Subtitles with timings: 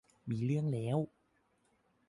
[0.29, 0.97] มีเรื่องแล้ว